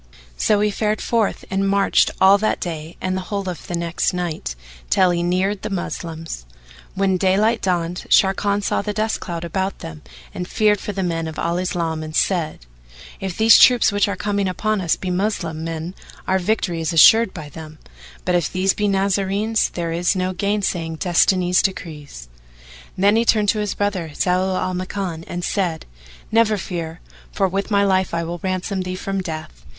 [0.35, 4.13] So he fared forth and marched all that day and the whole of the next
[4.13, 4.55] night,
[4.89, 6.47] till he neared the Moslems.
[6.95, 10.01] When daylight dawned, Sharrkan saw the dust cloud about them;
[10.33, 12.65] and feared for the men of Al Islam and said,
[13.19, 15.93] "If these troops which are coming upon us be Moslem men
[16.27, 17.77] our victory is assured by them;
[18.25, 22.27] but, if these be Nazarenes, there is no gainsaying Destiny's decrees."
[22.97, 25.85] Then he turned to his brother, Zau al Makan, and said,
[26.31, 29.63] Never fear, for with my life I will ransom thee from death.